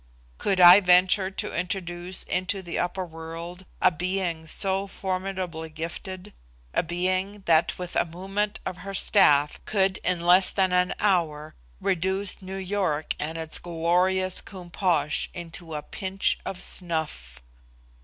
[0.39, 6.33] Could I venture to introduce into the upper world a being so formidably gifted
[6.73, 11.53] a being that with a movement of her staff could in less than an hour
[11.79, 17.39] reduce New York and its glorious Koom Posh into a pinch of snuff?